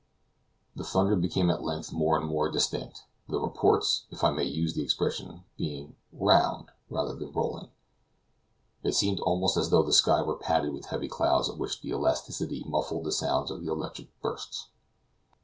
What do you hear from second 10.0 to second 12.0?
were padded with heavy clouds of which the